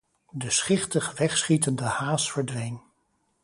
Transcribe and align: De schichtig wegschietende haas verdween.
De 0.31 0.49
schichtig 0.49 1.17
wegschietende 1.19 1.83
haas 1.83 2.31
verdween. 2.31 2.81